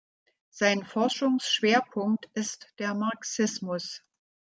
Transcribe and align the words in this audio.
Sein 0.49 0.83
Forschungsschwerpunkt 0.83 2.27
ist 2.33 2.67
der 2.79 2.95
Marxismus. 2.95 4.01